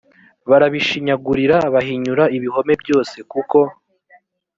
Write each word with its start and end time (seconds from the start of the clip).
barabishinyagurira 0.49 1.57
bahinyura 1.73 2.23
ibihome 2.37 2.73
byose 2.81 3.17
kuko 3.31 3.59